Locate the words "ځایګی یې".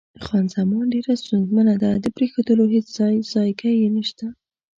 3.33-3.89